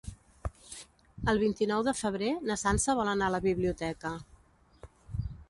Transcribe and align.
El 1.33 1.41
vint-i-nou 1.43 1.83
de 1.89 1.93
febrer 1.99 2.31
na 2.49 2.57
Sança 2.63 2.97
vol 3.01 3.13
anar 3.13 3.29
a 3.29 3.35
la 3.37 3.43
biblioteca. 3.45 4.15